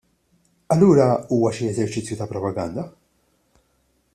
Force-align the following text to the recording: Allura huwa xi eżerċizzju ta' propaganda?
Allura 0.75 1.05
huwa 1.37 1.51
xi 1.57 1.69
eżerċizzju 1.73 2.17
ta' 2.23 2.29
propaganda? 2.33 2.87